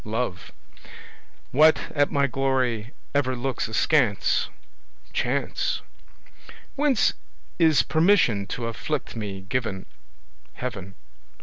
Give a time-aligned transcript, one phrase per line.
[0.03, 0.51] Love.
[1.51, 4.49] What at my glory ever looks askance?
[5.13, 5.81] Chance.
[6.75, 7.13] Whence
[7.59, 9.85] is permission to afflict me given?
[10.53, 10.95] Heaven.